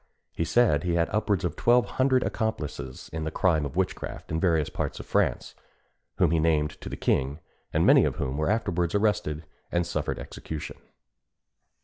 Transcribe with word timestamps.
He 0.33 0.45
said 0.45 0.81
he 0.81 0.95
had 0.95 1.11
upwards 1.13 1.45
of 1.45 1.55
twelve 1.55 1.85
hundred 1.85 2.23
accomplices 2.23 3.07
in 3.13 3.23
the 3.23 3.29
crime 3.29 3.67
of 3.67 3.75
witchcraft 3.75 4.31
in 4.31 4.39
various 4.39 4.67
parts 4.67 4.99
of 4.99 5.05
France, 5.05 5.53
whom 6.17 6.31
he 6.31 6.39
named 6.39 6.81
to 6.81 6.89
the 6.89 6.97
king, 6.97 7.39
and 7.71 7.85
many 7.85 8.03
of 8.05 8.15
whom 8.15 8.35
were 8.35 8.49
afterwards 8.49 8.95
arrested 8.95 9.45
and 9.71 9.85
suffered 9.85 10.17
execution. 10.17 10.77